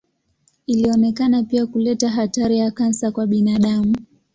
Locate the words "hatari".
2.09-2.57